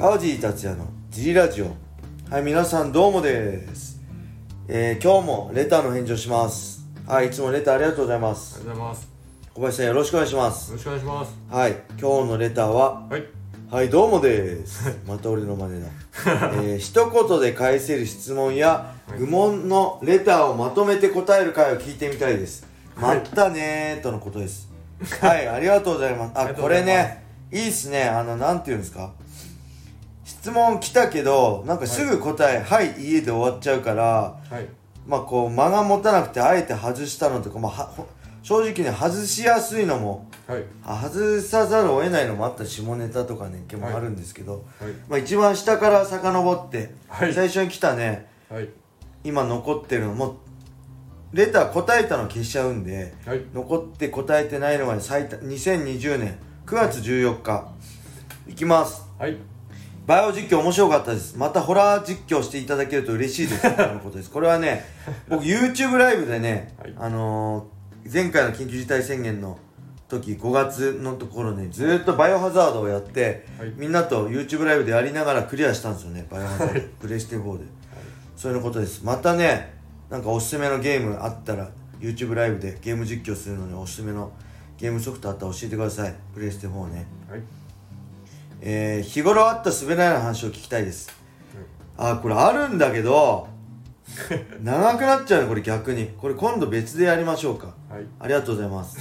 [0.00, 1.76] 川尻達也のジリラジオ。
[2.30, 4.00] はい皆さんどうもです、
[4.68, 6.86] えー、今日もレターの返事をします。
[7.06, 9.08] はいいつもレターありがとうございまあすりがとうございます。
[9.52, 10.70] 小林さんよろしくお願いします。
[10.70, 11.32] よろしくお願いします。
[11.50, 13.24] はい今日のレターははい。
[13.70, 14.88] はいどうもです。
[15.06, 15.88] また俺の真似だ、
[16.54, 19.18] えー、一言で返せる質問やはい。
[19.18, 22.66] 愚問のレターをまとめて答える回を聞いてみたいです。
[22.96, 23.18] はい。
[23.18, 24.68] またねーとのことです。
[25.20, 26.32] はいありがとうございます。
[26.34, 28.04] あこれねいいっすね。
[28.04, 29.12] あのなんていうんですか？
[30.30, 34.68] 質問来たけどなんかすぐ答え「はい、家」で終わっちゃうからはい。
[35.06, 37.90] まあこう間が持たなくてあえて外したのとか、まあ、
[38.42, 40.62] 正直ね外しやすいのもはい。
[40.84, 44.92] あ外さざるを得ないのもあったし下ネタとかね結構あるんですけど、はい。
[45.08, 48.68] まあ、一番下から遡って、はい最初に来たねはい。
[49.24, 50.36] 今残ってるのも
[51.32, 53.42] レター答えたの消しちゃうんではい。
[53.52, 57.68] 残って答えてないのが最多2020年9月14日
[58.46, 59.36] いきますはい。
[60.06, 61.36] バイオ実況面白かったです。
[61.36, 63.76] またホラー実況していただけると嬉しいです。
[63.76, 64.30] とのことです。
[64.30, 64.84] これはね
[65.28, 66.94] 僕 YouTube ライブでね、はい。
[66.96, 69.58] あのー前回の緊急事態宣言の
[70.08, 73.72] 時5月のところねずーっとバイオハザードをやって、はい。
[73.76, 77.64] みんなと YouTube ライブでやりながらクリアしたんですよねバイオハザード、プレイステ4で、
[78.36, 79.04] それのことです。
[79.04, 79.74] またね
[80.08, 81.68] なんかおすすめのゲームあったら
[82.00, 84.32] YouTube ライブでゲーム実況するのにおすすめの
[84.78, 86.14] ゲームソフトあったら教えてください。
[86.32, 87.06] プレイステ4ね。
[87.28, 87.42] はい。
[88.60, 91.10] えー、日頃あった滑らない話を聞きたいです。
[91.96, 93.48] あこれあるんだけど
[94.62, 96.08] 長くなっちゃうねこれ逆に。
[96.18, 97.68] これ今度別でやりましょうか。
[97.88, 98.06] はい。
[98.18, 98.98] ありがとうございます、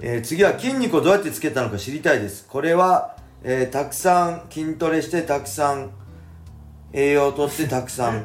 [0.00, 2.46] えー次は筋肉をどうやってつけたのか知りたいです。
[2.46, 5.90] これは、えーたくさん筋トレしてたくさん
[6.92, 8.24] 栄養をとってたくさん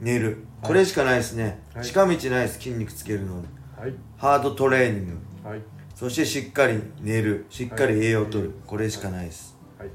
[0.00, 0.44] 寝る。
[0.62, 1.84] これしかないですね、はい。
[1.84, 3.44] 近道ないです筋肉つけるのに。
[3.78, 3.94] はい。
[4.18, 5.06] ハードトレーニン
[5.42, 5.48] グ。
[5.48, 5.60] はい。
[6.00, 9.54] そしてしっかり寝るしっかり栄養をとる、これしかないです。
[9.78, 9.90] はい。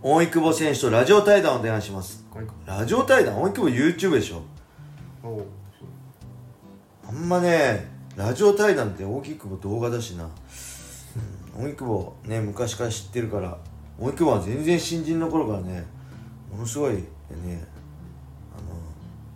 [0.00, 2.24] 大井久保選手とラジオ対談をお願いします。
[2.34, 2.46] はい。
[2.64, 3.42] ラジオ対談？
[3.42, 4.42] 大井久保 YouTube でしょ？
[7.06, 10.30] あんまねラジオ対談って大木久保動画だしな、
[11.58, 13.58] うん、大井久保ね昔から知ってるから。
[13.98, 15.84] 大井久保は全然新人の頃からね
[16.50, 17.02] ものすごいね
[18.56, 18.64] あの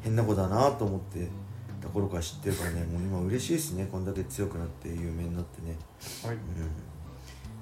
[0.01, 1.29] 変な子だなと思って
[1.85, 5.77] た頃から知ってるからねもう今嬉しいですねこんだけ強くなって有名になってね。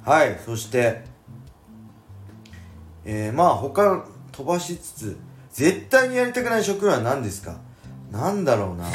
[0.04, 0.26] はい。
[0.28, 1.04] はいそして
[3.04, 5.18] えー、まあ他飛ばしつつ
[5.50, 7.60] 絶対にやりたくない職業は何ですか？
[8.10, 8.86] なんだろうな。
[8.88, 8.94] うん。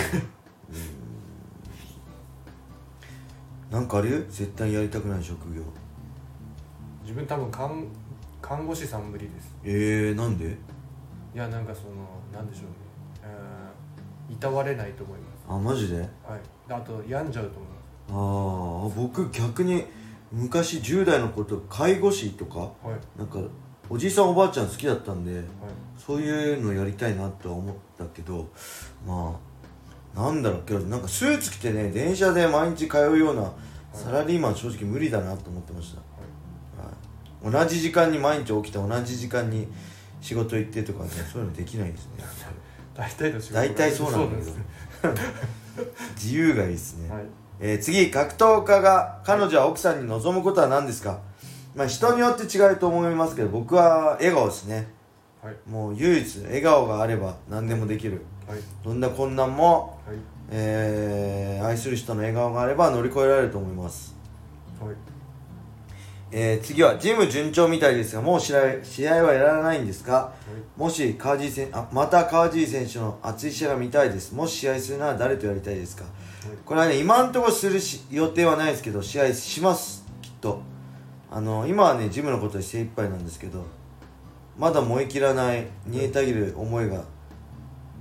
[3.72, 4.26] なんかある？
[4.30, 5.62] 絶対やりたくない職業。
[7.04, 7.86] 自分多分看
[8.42, 9.56] 看護師さん無理です。
[9.64, 10.58] えー、なんで？
[11.36, 12.72] いや、なんかその、なんでしょうね。
[13.24, 13.87] えー、
[14.30, 15.18] いたわれないと思い
[15.48, 15.96] まあマジで？
[15.96, 16.10] す。
[16.28, 16.42] はい。
[16.68, 17.72] であと、病んじゃうと思い
[18.10, 19.86] ああ僕逆に
[20.32, 22.88] 昔10代の頃と介護士とかます。
[22.88, 23.00] はい。
[23.20, 23.40] なんか
[23.90, 25.44] おじいさんおばあちゃん好きだったんではい。
[25.98, 28.48] そういうのやりたいなとは思ったけど
[29.06, 29.38] ま
[30.16, 33.52] あなんだろうけどなんかスーツ着てね電車で毎日通うような
[33.94, 39.68] サラリーマン正直無理だなと思ってました、はい、同じ時間に毎日起きて同じ時間に
[40.22, 42.24] 仕事行ってとかねそういうのできないですね
[42.98, 44.52] 大体の仕事が大体そうなんだけど
[46.16, 47.24] 自由がいいですね、はい。
[47.60, 51.20] えー次格闘家が彼女は奥さんに望むことは何ですか？
[51.76, 54.88] まあ人によって違うと思いますけど僕は笑顔ですね
[55.44, 55.56] はい。
[55.70, 58.60] もう唯一笑顔があれば何でもできるはい。
[58.84, 60.18] どんな困難も、はい。
[60.50, 64.16] えー愛する人の笑顔があれば乗り越えられると思います、
[64.82, 64.96] はい。
[66.32, 70.34] えー次はジム順調みたいですがもう試合試合はやらないんですか？
[70.76, 74.34] もし川尻選あまた川尻選手の熱い試合が見たいです。
[74.34, 76.04] もし試合するなら誰とやりたいですか？
[76.66, 80.62] これはね今のところするし予定はないですけど試合しますきっと。
[81.32, 83.66] あの今はねジムのことで精一杯なんですけど
[84.58, 87.04] まだ燃え切らない煮えたぎる思いが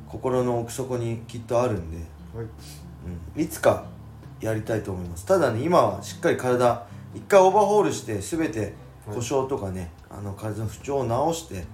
[0.09, 1.97] 心の奥底にきっとあるんで、
[2.35, 2.47] はい。
[3.37, 3.85] うん、いつか
[4.41, 5.27] やりたいと思います。
[5.27, 8.75] ただね今はしっかり体一回オーバーホールして全て
[9.13, 11.65] 故障とかね、あの体の不調を直して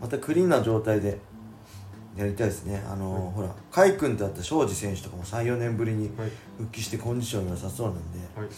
[0.00, 1.18] またクリーンな状態で
[2.16, 2.82] やりたいですね。
[2.90, 3.32] あの、はい。
[3.32, 6.30] ほら甲斐君ってあった庄司選手とかも34年ぶりにはい。
[6.58, 8.48] 復帰してコンディション良さそうなんで、はい。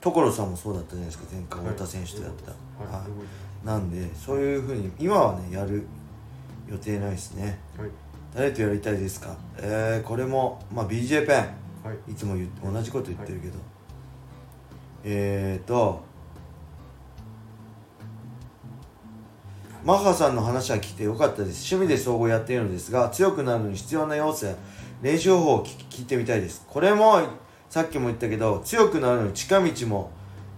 [0.00, 1.68] 所さんもそうだったじゃないですか前回はい。
[1.70, 2.50] 太田選手とやった、
[2.84, 2.92] はい。
[2.92, 3.06] は
[3.64, 3.66] い。
[3.66, 5.86] なんでそういうふうに今はねやる
[6.70, 7.58] 予定ないですね。
[7.78, 7.90] はい。
[8.34, 9.34] 誰とやりたいですか？
[9.58, 11.36] えー、これもまあ BJ ペン。
[11.82, 12.12] はい。
[12.12, 13.54] いつも同じこと言ってるけど、
[15.04, 16.08] えーと
[19.82, 21.74] マッハさんの話は聞いてよかったです。
[21.74, 24.54] 趣味で総合やっているのですが強くなるのに必要な要素や
[25.00, 26.66] 練習方法を聞聞いてみたいです。
[26.68, 27.22] これも
[27.70, 30.10] さっきも言ったけど強くなるのに近道も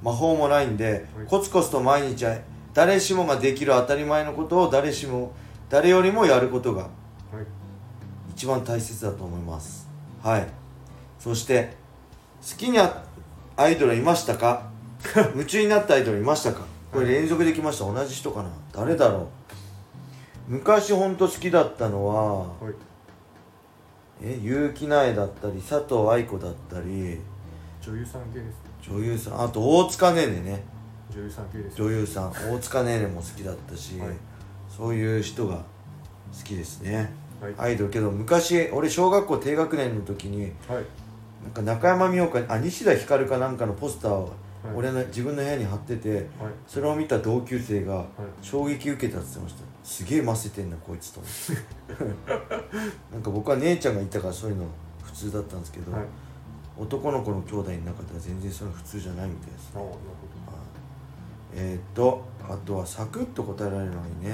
[0.02, 1.26] 魔法もないんで、はい。
[1.28, 2.26] コツコツと毎日
[2.74, 5.32] 誰しもができる当たり前のことを誰しも
[5.68, 6.90] 誰よりもやることがはい。
[8.34, 9.88] 一番大切だと思います。
[10.20, 10.48] はい。
[11.20, 11.76] そして
[12.40, 13.04] 好きな
[13.56, 14.70] アイドルいましたか？
[15.34, 16.60] 夢中になったアイドルいましたか？
[16.92, 17.90] これ連続できました。
[17.92, 18.50] 同じ人かな？
[18.72, 19.26] 誰だろう？
[20.48, 22.74] 昔ほんと好きだったのははい。
[24.24, 27.20] え結城苗だったり佐藤愛子だったり。
[27.80, 28.52] 女優さん系ですね。
[28.98, 29.42] 女優さん。
[29.42, 30.64] あと大塚ねねね。
[31.10, 32.30] 女優さん系です女優さん。
[32.32, 34.08] 大塚ねねも好きだったし、はい。
[34.68, 35.62] そういう人が好
[36.44, 37.12] きですね。
[37.40, 37.54] はい。
[37.58, 37.90] アイドル。
[37.90, 40.84] けど昔俺小学校低学年の時にはい
[41.42, 44.32] なんか中山美穂かあ西田ひかるかなんかのポスターを
[44.64, 44.74] はい。
[44.76, 46.26] 俺の自分の部屋に貼っててはい。
[46.66, 48.06] それを見た同級生がはい。
[48.40, 49.62] 衝撃受けたって言ってました。
[49.82, 52.32] すげえませてんなこいつと思って。
[53.12, 54.66] なんか僕は姉ちゃんがいたからそういうの
[55.02, 56.02] 普通だったんですけど、はい。
[56.78, 59.72] 男の子の兄弟の中では全然それ普通じゃないみたいです。
[61.54, 64.32] えー、っとあとはサクッと答えられるのがいいね。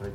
[0.00, 0.10] はい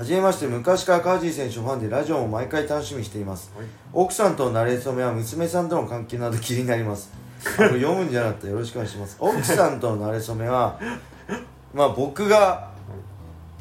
[0.00, 3.52] はじめまして昔からカージー選手のファンでラジオも毎回楽しみにしています。
[3.54, 3.66] はい。
[3.92, 7.12] 奥さんとの馴れ初めは娘さんとの関係など気になります。
[7.58, 9.16] あの読むんじゃなかったらよろしくお願いします。
[9.20, 10.80] 奥さんとの馴れ初めは
[11.74, 12.70] まあ僕が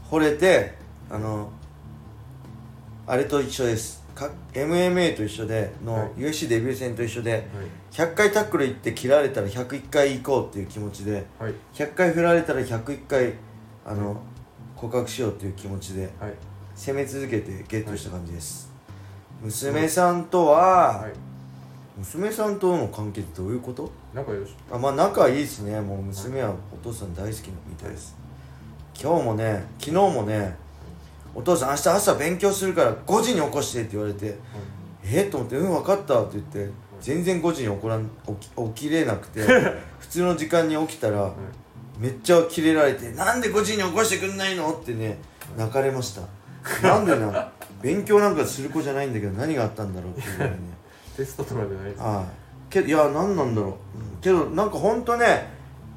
[0.10, 0.76] 惚れて
[1.10, 1.52] あの
[3.06, 4.02] あれと一緒です。
[4.16, 6.22] か MMA と一緒での、はい。
[6.22, 7.42] UFC デビュー戦と一緒ではい。
[7.92, 11.54] 100回タックル行って切られたら101回行こうっていう気持ちではい。
[11.74, 13.34] 100回振られたら101回
[13.86, 14.22] あの
[14.80, 16.34] 告白しようっていう気持ちではい。
[16.76, 18.72] 攻め続けてゲットした感じです、
[19.42, 21.12] 娘さんとは、はい。
[21.98, 23.92] 娘さんとの関係ってどういうこと？
[24.14, 24.56] 仲良し。
[24.72, 25.82] あまあ仲いいですね。
[25.82, 28.16] もう娘はお父さん大好きみたいです。
[29.02, 30.56] 今日もね昨日もね
[31.36, 34.38] お父さん明日朝勉強するから5時に起こしてって言われて
[35.04, 35.26] え？
[35.26, 36.72] っと思って「うん分かった」って言って
[37.02, 39.42] 全然5時に起こらん起き起きれなくて
[40.00, 41.32] 普通の時間に起きたらはい
[42.00, 45.20] めっちゃキレられて「なんで5時に起こしてくんないの?」ってね
[45.58, 46.22] 泣かれました。
[46.82, 47.52] なんでな
[47.82, 50.58] 勉強なんかする子じゃないんだけど何があったんだろうっていうね。
[51.16, 55.50] テストとかじゃないですはいけどいや何なんだろう、うんけどなんかほんとね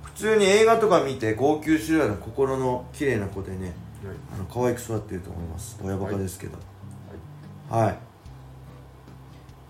[0.03, 4.17] 普通に映画とか見て号泣するような心の綺麗な子でねはい。
[4.35, 5.79] あの可愛く育ってると思います。
[5.83, 6.59] 親バカですけど。
[7.71, 7.99] はい、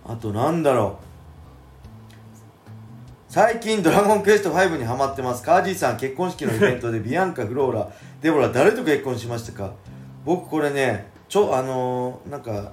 [0.07, 1.12] あとなんだろう
[3.33, 5.43] 最近「ドラゴンクエスト5」にハマってます。
[5.43, 7.89] カージーさん結婚式のイベントで ビアンカフローラ
[8.21, 9.73] デボラ誰と結婚しましたか？
[10.23, 12.73] 僕これねちょあのー、なんか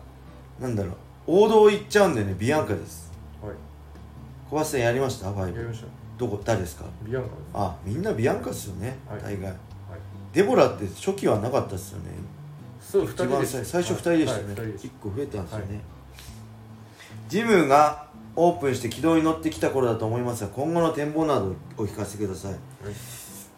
[0.59, 0.93] なんだろう。
[1.27, 3.09] 王道行っちゃうんでねビアンカです。
[3.41, 3.53] はい。
[4.51, 5.27] 小橋さんやりました？
[5.27, 5.87] やり ?5 ました。
[6.17, 6.41] どこ？
[6.43, 6.83] 誰ですか？
[7.03, 7.37] ビアンカです。
[7.53, 9.21] あみんなビアンカっすよね、はい。
[9.23, 9.43] 大概。
[9.51, 9.55] はい。
[10.33, 12.07] デボラって初期はなかったっすよね。
[12.81, 13.57] そう二一番人でした。
[13.63, 15.79] 最最初2人でしたよね、はいはい二人で1個増えたんですよね、はい。
[17.29, 18.08] ジムが
[18.41, 22.51] オープンして軌道に乗ってきた頃だと思いますが今後の展望などお聞かせください。
[22.51, 22.61] はい。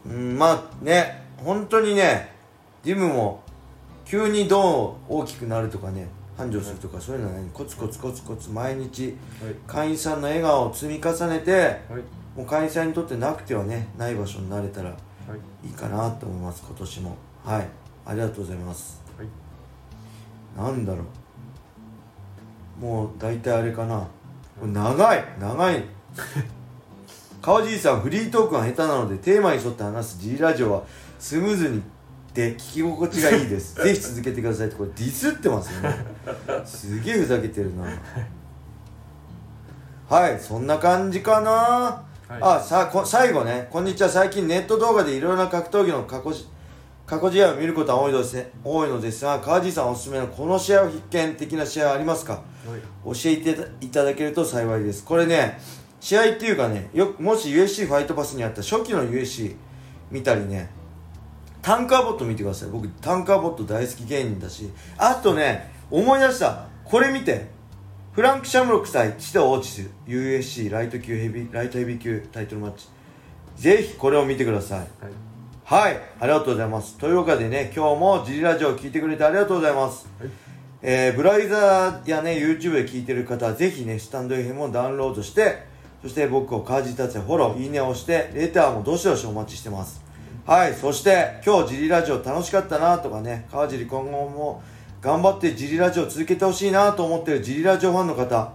[0.07, 2.33] うんまあね本当にね
[2.81, 3.43] ジムも
[4.05, 9.53] 急にどう大きくなるとかね繁盛するとかそういうのはねコツコツコツコツ毎日はい。
[9.67, 12.01] 会員さんの笑顔を積み重ねてはい。
[12.35, 14.95] もう会員さんにとってなくてはねない場所になれたらは
[15.63, 15.67] い。
[15.67, 17.15] いいかなと思います今年も。
[17.45, 17.67] はい。
[18.03, 18.99] ありがとうございます。
[19.15, 19.27] はい。
[20.57, 21.03] なんだろ
[22.79, 22.83] う。
[22.83, 24.07] もう大体あれかな
[24.67, 25.83] 長い長い。
[27.41, 30.83] 川尻さんフリートークが下手なのでテーマに沿って話す G ラジオは
[31.17, 31.81] スムーズに
[32.33, 33.75] で聞き心地がいいです。
[33.83, 36.05] ぜひ続けてくださいってこれディスってますよね。
[36.65, 37.83] すげえふざけてるな。
[40.07, 42.37] はいそんな感じかな、はい。
[42.41, 43.67] あさこ最後ね。
[43.71, 44.09] こんにちは。
[44.09, 46.47] 最近ネット動画でいろいろな格闘技の過去し
[47.11, 52.35] 過去試合を見ることは多いのです,、ね、多いのですが川地さんおすすめのこの試合を必見的な試合はありますか？
[52.35, 52.41] はい。
[53.03, 55.03] 教えていただけると幸いです。
[55.03, 55.59] これね
[55.99, 59.57] 試合っていうかねよもし USC ファイトパスにあった初期の USC
[60.09, 60.69] 見たりね
[61.61, 62.69] タンカーボット見てください。
[62.69, 64.69] 僕タンカーボット大好き芸人だし。
[64.97, 66.69] あとね思い出した。
[66.85, 67.47] これ見て
[68.13, 72.87] フランク・シャムロック対チト・オーチス USC ライト級ヘビライトヘビー級タイトルマッチ。
[73.57, 74.79] ぜひこれを見てください。
[74.79, 74.87] はい
[75.71, 76.97] はい、ありがとうございます。
[76.97, 80.05] というわけでね、今日もジリラジオを聞いてくれてありがとうございます。
[80.19, 80.29] はい
[80.81, 85.63] えーブライザーやね、YouTube で聞いてる方はぜひね、スタンド FM をダウンロードして、
[86.01, 90.03] そして僕をカジ達也フォロー、いいねを押して、レターもどしどしお待ちしてます。
[90.45, 94.61] はい、そして今日ジリラジオ楽しかったなとかね、川尻今後も
[94.99, 98.51] 頑張ってジリラジオ続けてほしいなと思ってるジリラジオファンの方、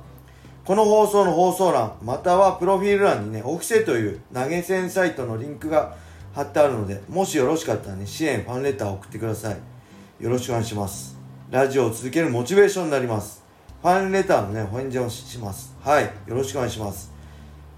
[0.67, 6.05] この放送の放送欄、またはプロフィール欄にね、オフセという投げ銭サイトのリンクが
[6.37, 9.57] 貼ってあるので、もしよろしかったらね、支援、ファンレターを送ってください。
[10.23, 11.19] よろしくお願いします。
[11.51, 13.43] ラジオを続けるモチベーションになります。
[13.83, 15.75] ファンレターのね、お返事をします。
[15.83, 16.05] はい。
[16.05, 17.17] よろしくお願いします。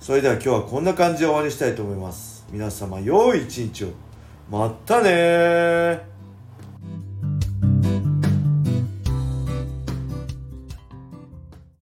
[0.00, 3.88] それでは今日はこんな感じで終わりにしたいと思います皆様良い一日を
[4.48, 6.07] またねー